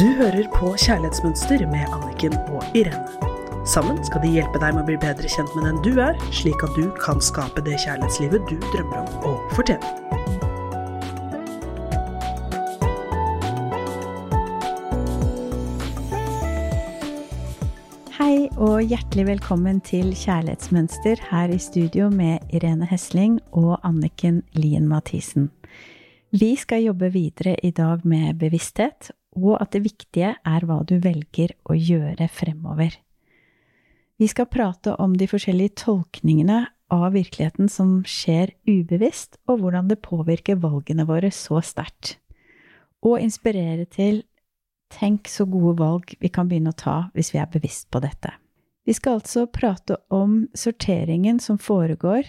[0.00, 3.04] Du hører på Kjærlighetsmønster med Anniken og Irene.
[3.68, 6.62] Sammen skal de hjelpe deg med å bli bedre kjent med den du er, slik
[6.64, 9.84] at du kan skape det kjærlighetslivet du drømmer om å fortjene.
[18.16, 24.88] Hei og hjertelig velkommen til Kjærlighetsmønster her i studio med Irene Hesling og Anniken Lien
[24.88, 25.50] Mathisen.
[26.32, 30.98] Vi skal jobbe videre i dag med bevissthet, og at det viktige er hva du
[31.02, 32.96] velger å gjøre fremover.
[34.20, 40.02] Vi skal prate om de forskjellige tolkningene av virkeligheten som skjer ubevisst, og hvordan det
[40.04, 42.18] påvirker valgene våre så sterkt.
[43.06, 44.24] Og inspirere til
[44.92, 48.34] tenk så gode valg vi kan begynne å ta hvis vi er bevisst på dette.
[48.84, 52.26] Vi skal altså prate om sorteringen som foregår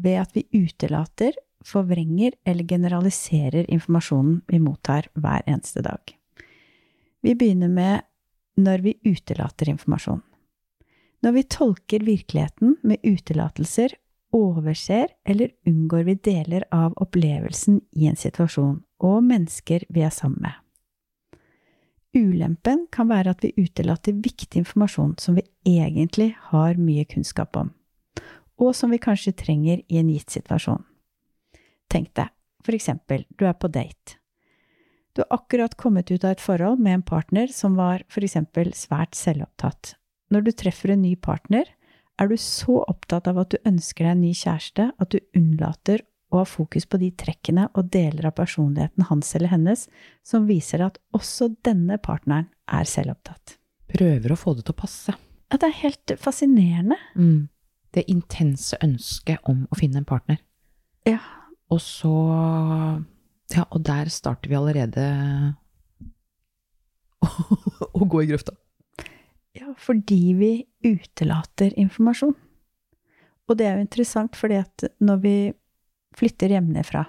[0.00, 6.00] ved at vi utelater, forvrenger eller generaliserer informasjonen vi mottar hver eneste dag.
[7.20, 8.06] Vi begynner med
[8.60, 10.22] når vi utelater informasjon.
[11.20, 13.92] Når vi tolker virkeligheten med utelatelser,
[14.32, 20.44] overser eller unngår vi deler av opplevelsen i en situasjon og mennesker vi er sammen
[20.44, 20.54] med.
[22.14, 27.70] Ulempen kan være at vi utelater viktig informasjon som vi egentlig har mye kunnskap om,
[28.58, 30.82] og som vi kanskje trenger i en gitt situasjon.
[31.90, 32.32] Tenk deg,
[32.66, 34.19] for eksempel, du er på date.
[35.12, 38.70] Du har akkurat kommet ut av et forhold med en partner som var for eksempel
[38.78, 39.96] svært selvopptatt.
[40.30, 41.66] Når du treffer en ny partner,
[42.20, 46.04] er du så opptatt av at du ønsker deg en ny kjæreste at du unnlater
[46.30, 49.86] å ha fokus på de trekkene og deler av personligheten hans eller hennes
[50.26, 53.56] som viser at også denne partneren er selvopptatt.
[53.90, 55.16] Prøver å få det til å passe.
[55.50, 57.00] Ja, det er helt fascinerende.
[57.18, 57.48] Mm.
[57.90, 60.38] Det intense ønsket om å finne en partner.
[61.08, 61.18] Ja.
[61.74, 62.12] Og så
[63.50, 65.06] Ja, og der starter vi allerede
[68.00, 68.54] å gå i grøfta.
[69.58, 70.52] Ja, fordi vi
[70.86, 72.36] utelater informasjon.
[73.50, 75.34] Og det er jo interessant, fordi at når vi
[76.18, 77.08] flytter hjemmefra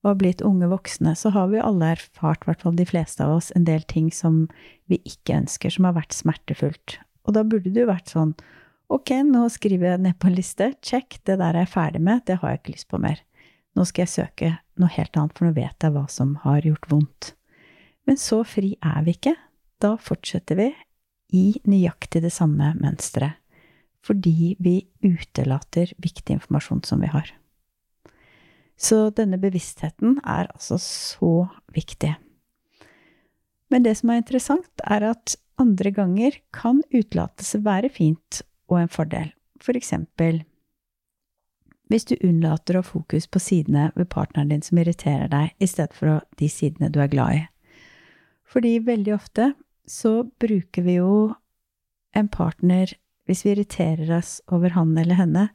[0.00, 3.20] og har blitt unge voksne, så har vi alle erfart, i hvert fall de fleste
[3.24, 4.46] av oss, en del ting som
[4.88, 6.96] vi ikke ønsker, som har vært smertefullt.
[7.28, 8.32] Og da burde det jo vært sånn
[8.90, 12.24] ok, nå skriver jeg ned på en liste, check, det der er jeg ferdig med,
[12.26, 13.20] det har jeg ikke lyst på mer.
[13.76, 16.88] Nå skal jeg søke noe helt annet, for nå vet jeg hva som har gjort
[16.90, 17.32] vondt.
[18.08, 19.36] Men så fri er vi ikke.
[19.80, 20.70] Da fortsetter vi
[21.36, 23.38] i nøyaktig det samme mønsteret,
[24.04, 27.28] fordi vi utelater viktig informasjon som vi har.
[28.80, 31.34] Så denne bevisstheten er altså så
[31.76, 32.14] viktig.
[33.70, 38.40] Men det som er interessant, er at andre ganger kan utelatelse være fint
[38.72, 39.28] og en fordel.
[39.60, 40.40] For eksempel
[41.90, 45.66] hvis du unnlater å ha fokus på sidene ved partneren din som irriterer deg, i
[45.66, 47.42] stedet for de sidene du er glad i.
[48.46, 49.52] Fordi veldig ofte
[49.90, 51.34] så bruker vi jo
[52.14, 52.92] en partner,
[53.26, 55.48] hvis vi irriterer oss over han eller henne,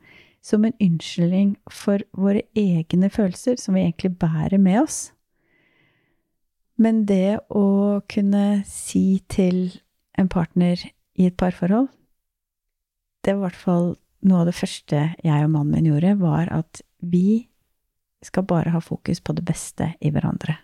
[0.46, 5.00] som en unnskyldning for våre egne følelser, som vi egentlig bærer med oss.
[6.78, 9.80] Men det å kunne si til
[10.20, 10.84] en partner
[11.16, 11.88] i et parforhold,
[13.24, 13.88] det var i hvert fall
[14.24, 17.48] noe av det første jeg og mannen min gjorde, var at vi
[18.26, 20.58] skal bare ha fokus på det beste i hverandre.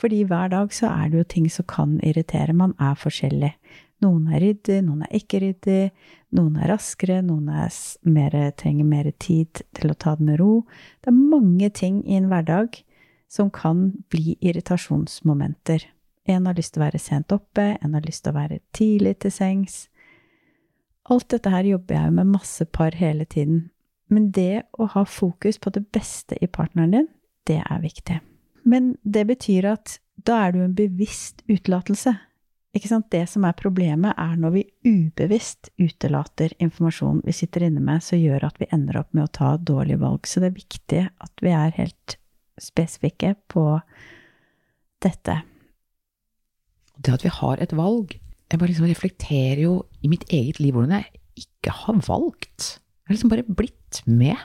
[0.00, 2.56] Fordi hver dag så er det jo ting som kan irritere.
[2.56, 3.52] Man er forskjellig.
[4.00, 5.90] Noen er ryddig, noen er ikke ryddig,
[6.32, 7.74] noen er raskere, noen er
[8.08, 10.62] mer, trenger mer tid til å ta det med ro.
[11.04, 12.80] Det er mange ting i en hverdag
[13.30, 15.84] som kan bli irritasjonsmomenter.
[16.24, 19.18] En har lyst til å være sent oppe, en har lyst til å være tidlig
[19.20, 19.89] til sengs.
[21.10, 23.68] Alt dette her jobber jeg med masse par hele tiden.
[24.10, 27.08] Men det å ha fokus på det beste i partneren din,
[27.46, 28.20] det er viktig.
[28.66, 32.14] Men det betyr at da er det jo en bevisst utelatelse.
[32.76, 33.08] Ikke sant?
[33.10, 38.20] Det som er problemet, er når vi ubevisst utelater informasjon vi sitter inne med, som
[38.20, 40.28] gjør at vi ender opp med å ta dårlige valg.
[40.28, 42.16] Så det er viktig at vi er helt
[42.60, 43.64] spesifikke på
[45.02, 45.40] dette.
[47.00, 48.18] Det at vi har et valg
[48.50, 51.10] Jeg bare liksom reflekterer jo i mitt eget liv hvordan jeg
[51.44, 52.76] ikke har valgt.
[52.76, 54.38] Jeg har liksom bare blitt med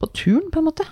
[0.00, 0.86] på turen, på en måte.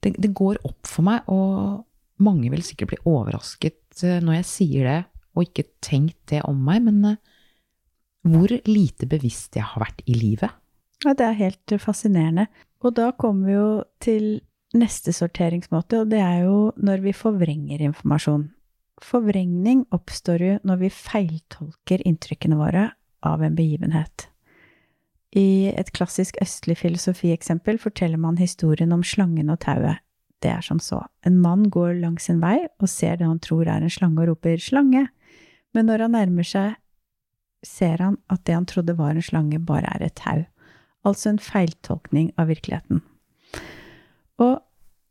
[0.00, 1.84] Det, det går opp for meg, og
[2.22, 5.00] mange vil sikkert bli overrasket eh, når jeg sier det,
[5.34, 7.20] og ikke tenkt det om meg, men eh,
[8.28, 10.52] hvor lite bevisst jeg har vært i livet.
[11.04, 12.46] Ja, det er helt fascinerende.
[12.84, 13.68] Og da kommer vi jo
[14.04, 14.26] til
[14.76, 18.50] neste sorteringsmåte, og det er jo når vi forvrenger informasjon.
[19.00, 22.90] Forvrengning oppstår jo når vi feiltolker inntrykkene våre
[23.26, 24.28] av en begivenhet.
[25.36, 30.02] I et klassisk østlig filosofieksempel forteller man historien om slangen og tauet.
[30.42, 31.04] Det er som så.
[31.26, 34.28] En mann går langs en vei og ser det han tror er en slange, og
[34.28, 35.08] roper 'slange'.
[35.74, 36.74] Men når han nærmer seg,
[37.62, 40.44] ser han at det han trodde var en slange, bare er et tau.
[41.04, 43.02] Altså en feiltolkning av virkeligheten.
[44.40, 44.60] Og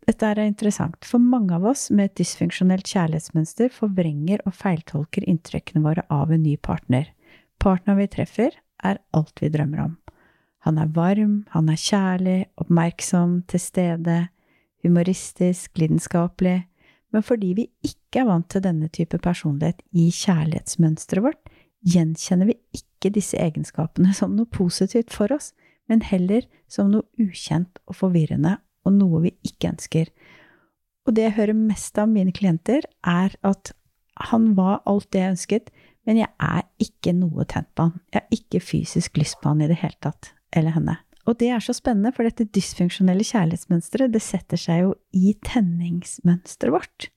[0.09, 5.83] dette er interessant, for mange av oss med et dysfunksjonelt kjærlighetsmønster forvrenger og feiltolker inntrykkene
[5.85, 7.11] våre av en ny partner.
[7.59, 9.95] Partneren vi treffer, er alt vi drømmer om.
[10.67, 14.17] Han er varm, han er kjærlig, oppmerksom, til stede,
[14.83, 16.63] humoristisk, lidenskapelig,
[17.11, 21.41] men fordi vi ikke er vant til denne type personlighet i kjærlighetsmønsteret vårt,
[21.87, 25.53] gjenkjenner vi ikke disse egenskapene som noe positivt for oss,
[25.89, 30.11] men heller som noe ukjent og forvirrende og noe vi ikke ønsker.
[31.07, 33.71] Og det jeg hører mest av mine klienter, er at
[34.29, 35.71] han var alt det jeg ønsket,
[36.09, 37.99] men jeg er ikke noe tent på han.
[38.09, 40.95] Jeg har ikke fysisk lyst på han i det hele tatt, eller henne.
[41.29, 46.73] Og det er så spennende, for dette dysfunksjonelle kjærlighetsmønsteret, det setter seg jo i tenningsmønsteret
[46.73, 47.09] vårt.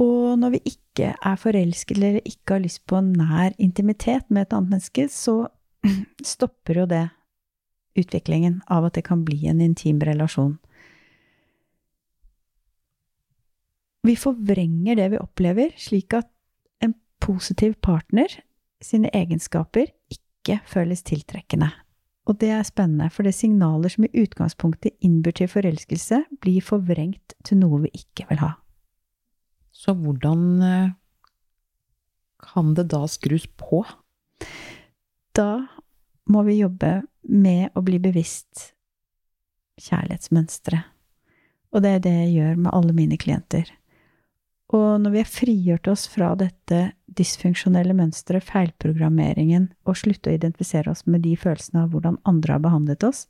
[0.00, 4.56] Og når vi ikke er forelsket eller ikke har lyst på nær intimitet med et
[4.56, 5.36] annet menneske, så
[6.34, 7.04] stopper jo det
[8.00, 10.56] utviklingen av at det kan bli en intim relasjon.
[14.04, 16.32] Vi forvrenger det vi opplever, slik at
[17.24, 18.28] positiv partner
[18.84, 21.70] sine egenskaper ikke føles tiltrekkende.
[22.28, 26.64] Og det er spennende, for det er signaler som i utgangspunktet innbyr til forelskelse, blir
[26.64, 28.54] forvrengt til noe vi ikke vil ha.
[29.74, 30.94] Så hvordan eh,
[32.44, 33.82] kan det da skrus på?
[35.36, 35.66] Da
[36.30, 38.70] må vi jobbe med å bli bevisst
[39.82, 40.92] kjærlighetsmønsteret.
[41.74, 43.66] Og det er det jeg gjør med alle mine klienter.
[44.72, 46.80] Og når vi har frigjort oss fra dette
[47.18, 52.64] dysfunksjonelle mønstre, feilprogrammeringen, og slutte å identifisere oss med de følelsene av hvordan andre har
[52.64, 53.26] behandlet oss,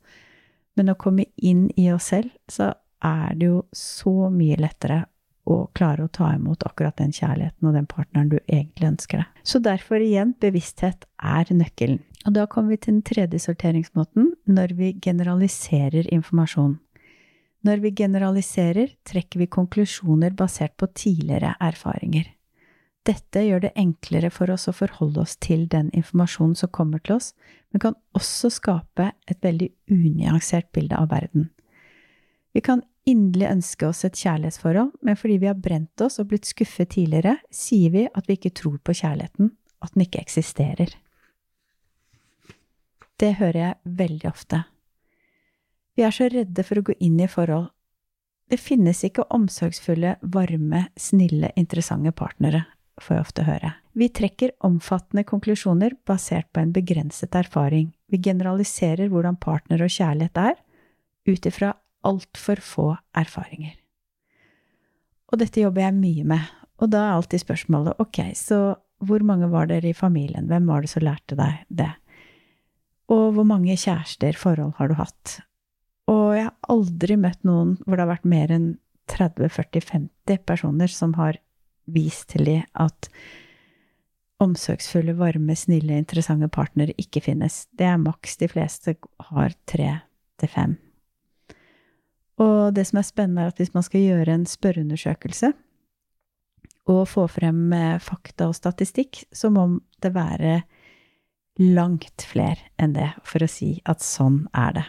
[0.75, 2.73] men å komme inn i oss selv, så
[3.05, 5.05] er det jo så mye lettere
[5.45, 9.43] å klare å ta imot akkurat den kjærligheten og den partneren du egentlig ønsker deg.
[9.45, 12.01] Så derfor igjen, bevissthet er nøkkelen.
[12.25, 16.79] Og da kommer vi til den tredje sorteringsmåten, når vi generaliserer informasjon.
[17.65, 22.27] Når vi generaliserer, trekker vi konklusjoner basert på tidligere erfaringer.
[23.05, 27.19] Dette gjør det enklere for oss å forholde oss til den informasjonen som kommer til
[27.19, 27.33] oss,
[27.69, 31.51] men kan også skape et veldig unyansert bilde av verden.
[32.55, 36.49] Vi kan inderlig ønske oss et kjærlighetsforhold, men fordi vi har brent oss og blitt
[36.49, 39.51] skuffet tidligere, sier vi at vi ikke tror på kjærligheten,
[39.85, 40.95] at den ikke eksisterer.
[43.21, 44.63] Det hører jeg veldig ofte.
[45.95, 47.69] Vi er så redde for å gå inn i forhold.
[48.51, 52.65] Det finnes ikke omsorgsfulle, varme, snille, interessante partnere,
[53.01, 53.71] får jeg ofte høre.
[53.95, 57.89] Vi trekker omfattende konklusjoner basert på en begrenset erfaring.
[58.11, 60.55] Vi generaliserer hvordan partner og kjærlighet er,
[61.27, 61.73] ut ifra
[62.05, 62.87] altfor få
[63.17, 63.75] erfaringer.
[65.33, 68.59] Og dette jobber jeg mye med, og da er alltid spørsmålet ok, så
[69.05, 71.91] hvor mange var dere i familien, hvem var det som lærte deg det?
[73.11, 75.39] Og hvor mange kjærester, forhold har du hatt?
[76.09, 78.69] Og jeg har aldri møtt noen hvor det har vært mer enn
[79.11, 81.37] 30-40-50 personer som har
[81.85, 83.09] vist til de at
[84.43, 87.65] omsorgsfulle, varme, snille, interessante partnere ikke finnes.
[87.71, 88.97] Det er maks de fleste
[89.29, 89.91] har tre
[90.41, 90.75] til fem.
[92.43, 95.53] Og det som er spennende, er at hvis man skal gjøre en spørreundersøkelse
[96.91, 100.59] og få frem eh, fakta og statistikk, så må det være
[101.63, 104.85] langt flere enn det for å si at sånn er det.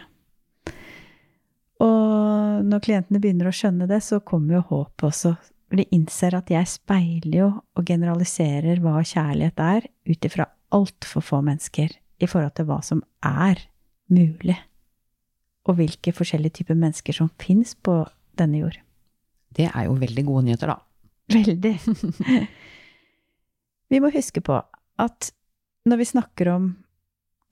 [1.83, 5.33] Og når klientene begynner å skjønne det, så kommer jo håpet også.
[5.67, 11.23] For de innser at jeg speiler jo og generaliserer hva kjærlighet er, ut ifra altfor
[11.23, 11.91] få mennesker
[12.23, 13.61] i forhold til hva som er
[14.13, 14.55] mulig.
[15.67, 17.99] Og hvilke forskjellige typer mennesker som fins på
[18.39, 18.79] denne jord.
[19.57, 20.79] Det er jo veldig gode nyheter, da.
[21.33, 21.73] Veldig.
[23.91, 24.55] Vi må huske på
[24.99, 25.31] at
[25.87, 26.63] når vi snakker om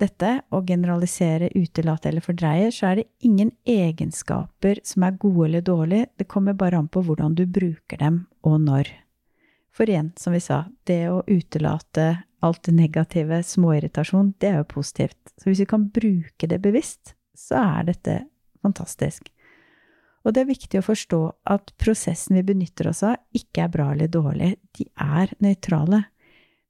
[0.02, 5.66] dette, å generalisere, utelate eller fordreie, så er det ingen egenskaper som er gode eller
[5.66, 8.92] dårlige, det kommer bare an på hvordan du bruker dem, og når.
[9.76, 12.10] For igjen, som vi sa, det å utelate
[12.46, 15.20] alt det negative, småirritasjon, det er jo positivt.
[15.36, 18.20] Så hvis vi kan bruke det bevisst, så er dette
[18.64, 19.32] fantastisk.
[20.26, 21.20] Og det er viktig å forstå
[21.54, 26.06] at prosessen vi benytter oss av, ikke er bra eller dårlig, de er nøytrale.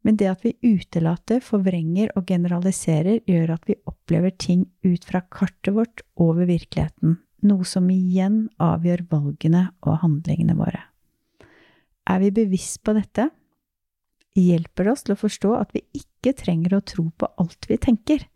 [0.05, 5.23] Men det at vi utelater, forvrenger og generaliserer, gjør at vi opplever ting ut fra
[5.33, 7.17] kartet vårt over virkeligheten,
[7.49, 10.83] noe som igjen avgjør valgene og handlingene våre.
[12.05, 13.31] Er vi bevisst på dette,
[14.37, 17.79] hjelper det oss til å forstå at vi ikke trenger å tro på alt vi
[17.81, 18.27] tenker.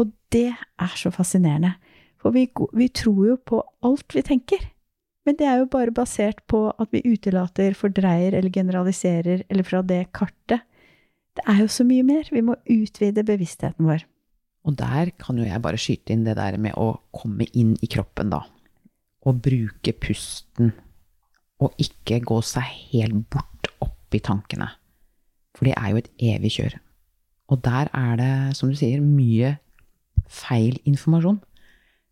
[0.00, 1.74] Og det er så fascinerende,
[2.16, 4.64] for vi, vi tror jo på alt vi tenker,
[5.28, 9.82] Men det er jo bare basert på at vi utelater, fordreier eller generaliserer, eller fra
[9.84, 10.62] det kartet.
[11.38, 12.26] Det er jo så mye mer.
[12.34, 14.02] Vi må utvide bevisstheten vår.
[14.66, 17.88] Og der kan jo jeg bare skyte inn det der med å komme inn i
[17.90, 18.42] kroppen, da.
[19.22, 20.72] Og bruke pusten.
[21.62, 24.66] Og ikke gå seg helt bort opp i tankene.
[25.54, 26.76] For det er jo et evig kjør.
[27.54, 29.54] Og der er det, som du sier, mye
[30.28, 31.38] feil informasjon.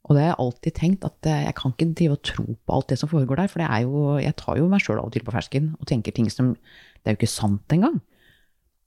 [0.07, 2.75] Og det har jeg alltid tenkt, at eh, jeg kan ikke drive og tro på
[2.77, 3.51] alt det som foregår der.
[3.51, 6.31] For jo, jeg tar jo meg sjøl av og til på fersken og tenker ting
[6.31, 7.99] som Det er jo ikke sant engang.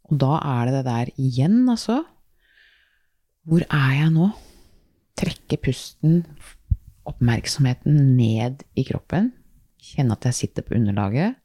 [0.10, 2.02] Og da er det det der igjen, altså.
[3.46, 4.30] Hvor er jeg nå?
[5.20, 6.24] Trekke pusten,
[7.10, 9.32] oppmerksomheten ned i kroppen.
[9.80, 11.38] Kjenne at jeg sitter på underlaget.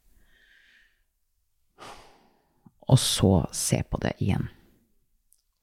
[2.85, 4.49] Og så se på det igjen.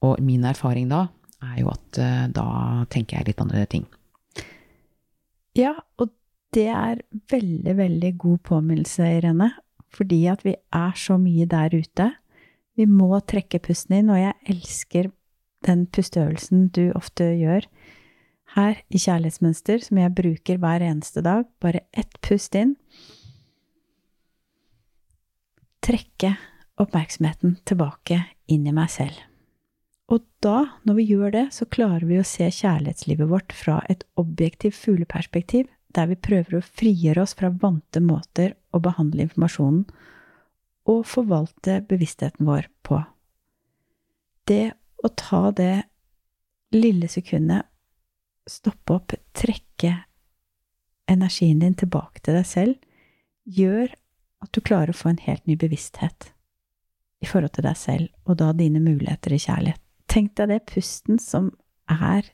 [0.03, 1.05] Og min erfaring da
[1.43, 2.47] er jo at eh, da
[2.91, 3.85] tenker jeg litt andre ting.
[5.55, 6.11] Ja, og
[6.53, 9.51] det er veldig, veldig god påminnelse, Irene.
[9.93, 12.09] Fordi at vi er så mye der ute.
[12.77, 15.11] Vi må trekke pusten inn, og jeg elsker
[15.63, 17.67] den pusteøvelsen du ofte gjør
[18.53, 21.45] her i Kjærlighetsmønster, som jeg bruker hver eneste dag.
[21.63, 22.75] Bare ett pust inn.
[25.83, 26.35] Trekke
[26.81, 29.17] oppmerksomheten tilbake inn i meg selv.
[30.11, 34.03] Og da, når vi gjør det, så klarer vi å se kjærlighetslivet vårt fra et
[34.19, 39.85] objektivt fugleperspektiv, der vi prøver å frigjøre oss fra vante måter å behandle informasjonen
[40.89, 42.99] og forvalte bevisstheten vår på.
[44.47, 44.73] Det
[45.03, 45.83] å ta det
[46.75, 47.69] lille sekundet,
[48.49, 49.93] stoppe opp, trekke
[51.07, 52.75] energien din tilbake til deg selv,
[53.43, 53.93] gjør
[54.43, 56.33] at du klarer å få en helt ny bevissthet
[57.23, 59.79] i forhold til deg selv, og da dine muligheter i kjærlighet.
[60.11, 61.53] Tenk deg det pusten som
[61.89, 62.27] er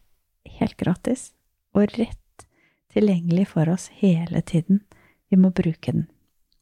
[0.57, 1.29] helt gratis
[1.77, 2.47] og rett
[2.93, 4.81] tilgjengelig for oss hele tiden.
[5.29, 6.07] Vi må bruke den.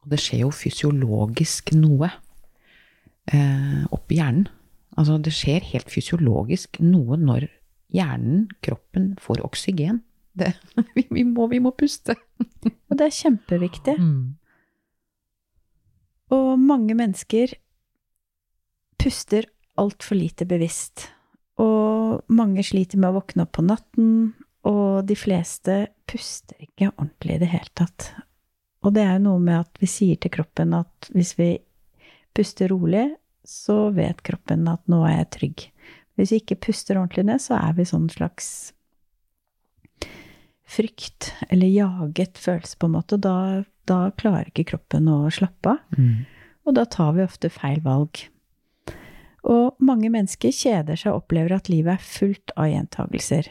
[0.07, 2.07] Og det skjer jo fysiologisk noe
[3.27, 4.45] eh, oppi hjernen.
[4.95, 7.49] Altså det skjer helt fysiologisk noe når
[7.91, 9.99] hjernen, kroppen, får oksygen.
[10.31, 10.53] Det,
[10.95, 12.15] vi, vi, må, vi, må, puste.
[12.63, 13.97] og det er kjempeviktig.
[13.99, 14.37] Mm.
[16.39, 17.57] Og mange mennesker
[18.95, 21.09] puster altfor lite bevisst.
[21.59, 24.09] Og mange sliter med å våkne opp på natten,
[24.71, 28.13] og de fleste puster ikke ordentlig i det hele tatt.
[28.85, 31.55] Og det er jo noe med at vi sier til kroppen at hvis vi
[32.37, 33.09] puster rolig,
[33.47, 35.67] så vet kroppen at nå er jeg trygg.
[36.17, 38.49] Hvis vi ikke puster ordentlig ned, så er vi sånn slags
[40.67, 43.19] frykt eller jaget følelse, på en måte.
[43.21, 45.97] Da, da klarer ikke kroppen å slappe av.
[45.97, 46.25] Mm.
[46.67, 48.25] Og da tar vi ofte feil valg.
[49.47, 53.47] Og mange mennesker kjeder seg og opplever at livet er fullt av gjentagelser.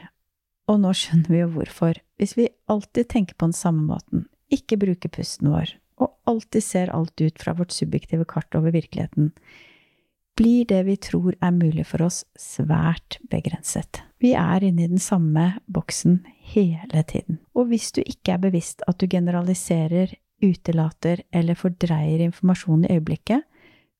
[0.69, 2.03] Og nå skjønner vi jo hvorfor.
[2.21, 5.73] Hvis vi alltid tenker på den samme måten, ikke bruker pusten vår,
[6.03, 9.33] og alltid ser alt ut fra vårt subjektive kart over virkeligheten,
[10.37, 14.03] blir det vi tror er mulig for oss, svært begrenset.
[14.21, 16.21] Vi er inne i den samme boksen
[16.53, 17.41] hele tiden.
[17.57, 20.13] Og hvis du ikke er bevisst at du generaliserer,
[20.45, 23.47] utelater eller fordreier informasjon i øyeblikket,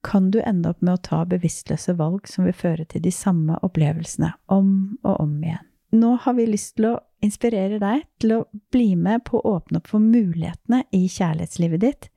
[0.07, 3.57] kan du ende opp med å ta bevisstløse valg som vil føre til de samme
[3.67, 4.69] opplevelsene om
[5.03, 5.65] og om igjen.
[5.97, 9.81] Nå har vi lyst til å inspirere deg til å bli med på å åpne
[9.81, 12.09] opp for mulighetene i kjærlighetslivet ditt.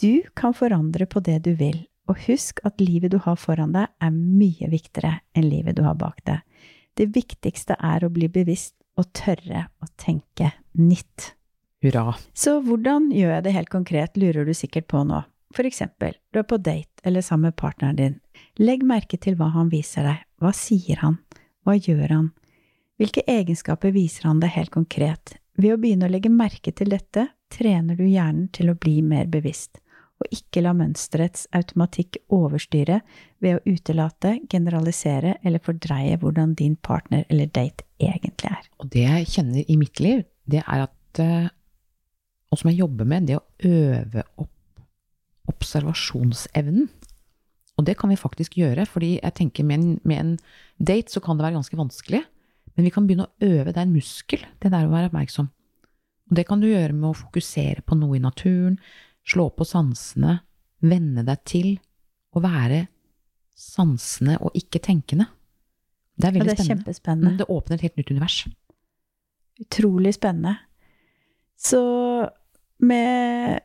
[0.00, 3.90] Du kan forandre på det du vil, og husk at livet du har foran deg,
[4.00, 6.40] er mye viktigere enn livet du har bak deg.
[6.96, 11.32] Det viktigste er å bli bevisst og tørre å tenke nytt.
[11.82, 12.14] Hurra.
[12.36, 15.22] Så hvordan gjør jeg det helt konkret, lurer du sikkert på nå.
[15.52, 18.20] For eksempel, du er på date eller sammen med partneren din.
[18.60, 20.22] Legg merke til hva han viser deg.
[20.40, 21.18] Hva sier han?
[21.66, 22.30] Hva gjør han?
[23.02, 25.32] Hvilke egenskaper viser han deg helt konkret?
[25.58, 29.26] Ved å begynne å legge merke til dette, trener du hjernen til å bli mer
[29.32, 29.80] bevisst,
[30.22, 33.00] og ikke la mønsterets automatikk overstyre
[33.42, 38.68] ved å utelate, generalisere eller fordreie hvordan din partner eller date egentlig er.
[38.78, 41.50] Og det jeg kjenner i mitt liv, det er at eh,
[42.52, 46.86] Og som jeg jobber med, det å øve opp observasjonsevnen.
[47.80, 50.32] Og det kan vi faktisk gjøre, fordi jeg tenker med en, med en,
[50.78, 52.20] date så kan det være ganske vanskelig.
[52.76, 53.72] Men vi kan begynne å øve.
[53.72, 55.50] Det er en muskel, det der å være oppmerksom.
[56.30, 58.78] Og det kan du gjøre med å fokusere på noe i naturen,
[59.28, 60.40] slå på sansene,
[60.82, 61.68] venne deg til
[62.32, 62.86] å være
[63.58, 65.28] sansende og ikke tenkende.
[66.16, 66.84] Det er veldig ja, det er spennende.
[66.84, 67.34] Kjempespennende.
[67.40, 68.38] Det åpner et helt nytt univers.
[69.62, 70.56] Utrolig spennende.
[71.60, 71.82] Så
[72.82, 73.60] med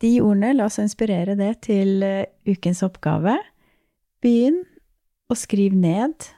[0.00, 3.34] de ordene, la oss inspirere det til eh, ukens oppgave.
[4.22, 4.62] Begynn
[5.28, 6.28] å skrive ned,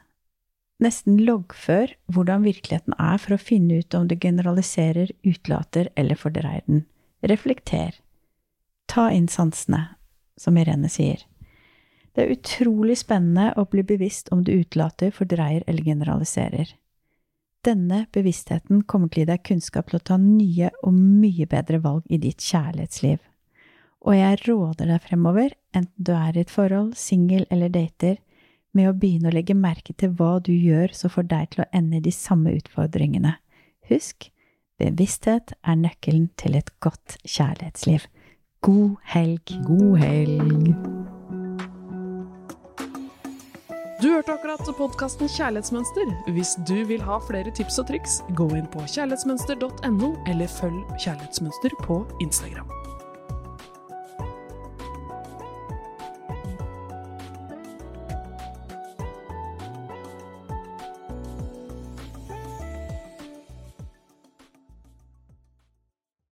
[0.82, 6.64] nesten loggfør, hvordan virkeligheten er for å finne ut om du generaliserer, utlater eller fordreier
[6.66, 6.84] den.
[7.26, 7.96] Reflekter.
[8.90, 9.96] Ta inn sansene,
[10.38, 11.24] som Irene sier.
[12.16, 16.70] Det er utrolig spennende å bli bevisst om du utelater, fordreier eller generaliserer.
[17.66, 21.80] Denne bevisstheten kommer til å gi deg kunnskap til å ta nye og mye bedre
[21.82, 23.18] valg i ditt kjærlighetsliv.
[24.06, 28.20] Og jeg råder deg fremover, enten du er i et forhold, singel eller dater,
[28.76, 31.70] med å begynne å legge merke til hva du gjør som får deg til å
[31.76, 33.36] ende i de samme utfordringene.
[33.90, 34.30] Husk,
[34.80, 38.06] bevissthet er nøkkelen til et godt kjærlighetsliv.
[38.66, 39.56] God helg!
[39.66, 40.72] God helg!
[44.02, 46.10] Du hørte akkurat podkasten Kjærlighetsmønster.
[46.36, 51.78] Hvis du vil ha flere tips og triks, gå inn på kjærlighetsmønster.no, eller følg Kjærlighetsmønster
[51.86, 52.68] på Instagram.